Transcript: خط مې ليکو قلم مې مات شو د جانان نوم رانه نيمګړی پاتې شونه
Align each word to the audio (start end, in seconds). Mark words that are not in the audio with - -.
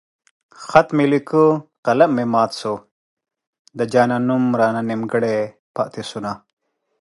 خط 0.65 0.87
مې 0.95 1.05
ليکو 1.11 1.43
قلم 1.85 2.11
مې 2.17 2.25
مات 2.33 2.51
شو 2.59 2.75
د 3.77 3.79
جانان 3.93 4.23
نوم 4.29 4.43
رانه 4.59 4.81
نيمګړی 4.89 5.37
پاتې 5.75 6.01
شونه 6.09 6.31